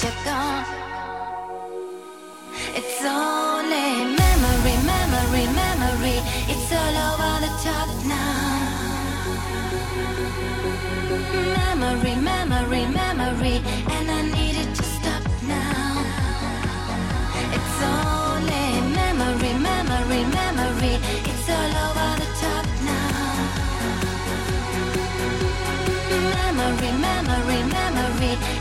[0.00, 0.14] It's
[3.02, 6.18] only memory, memory, memory.
[6.46, 8.78] It's all over the top now.
[11.58, 13.56] Memory, memory, memory,
[13.90, 16.04] and I need it to stop now.
[17.56, 20.94] It's only memory, memory, memory.
[21.26, 23.34] It's all over the top now.
[26.38, 28.57] Memory, memory, memory.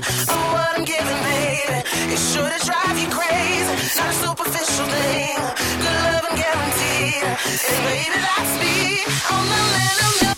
[0.00, 1.82] Oh, what I'm giving, baby,
[2.14, 3.98] it sure to drive you crazy.
[3.98, 5.38] Not a superficial thing,
[5.82, 7.24] good love and guaranteed.
[7.24, 9.02] And baby, that's me.
[9.30, 9.60] Oh, no,
[9.98, 10.37] no, no.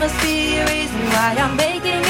[0.00, 2.09] must be a reason why I'm making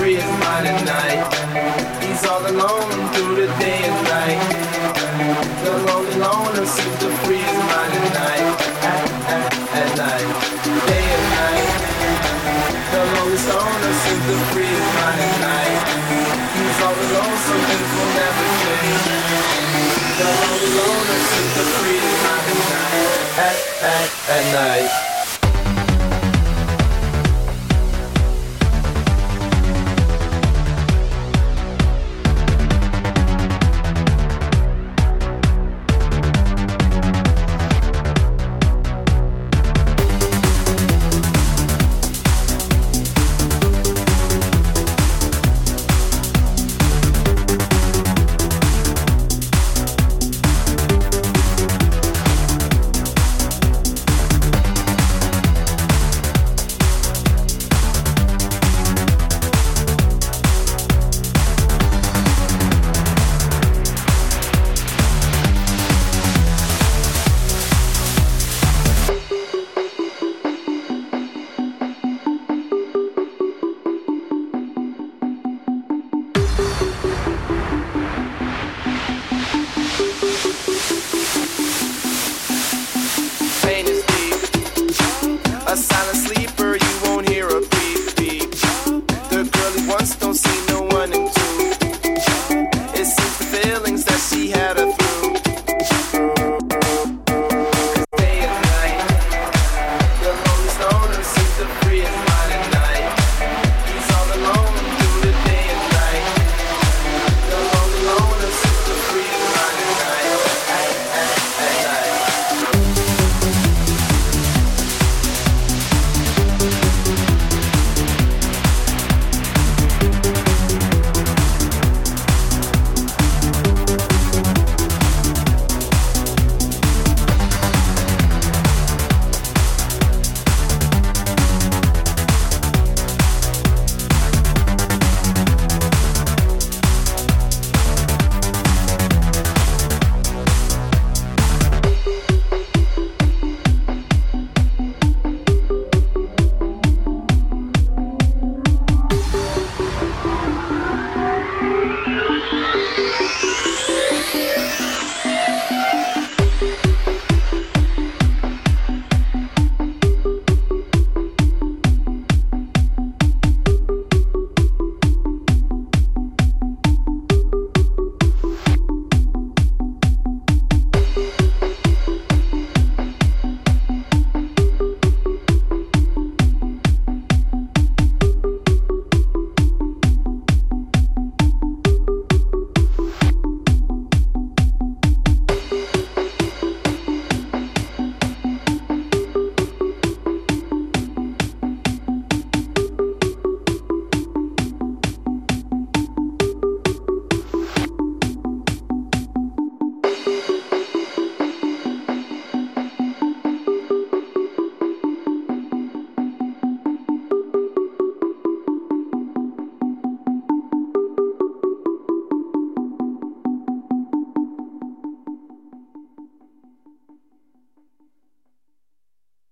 [0.00, 1.20] free his mind at night.
[2.00, 4.40] He's all alone through spirit day and night.
[5.64, 8.46] The lonely loner seems to free his mind at night,
[8.80, 9.00] at,
[9.36, 9.44] at,
[9.80, 10.28] at night,
[10.88, 11.68] day and night.
[12.92, 15.80] The lonely stoner seems to free his mind at night.
[16.56, 19.04] He's all alone, some things will never change.
[20.16, 23.12] The lonely loner seems to free his mind at night,
[23.46, 25.09] at, at, at night.